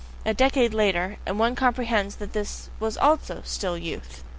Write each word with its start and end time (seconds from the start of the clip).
A 0.25 0.33
decade 0.33 0.73
later, 0.73 1.17
and 1.27 1.37
one 1.37 1.53
comprehends 1.53 2.15
that 2.15 2.29
all 2.29 2.33
this 2.41 2.71
was 2.79 2.97
also 2.97 3.43
still 3.45 3.77
youth! 3.77 4.23